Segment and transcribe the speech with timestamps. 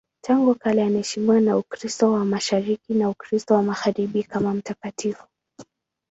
[0.23, 5.23] Tangu kale anaheshimiwa na Ukristo wa Mashariki na Ukristo wa Magharibi kama mtakatifu.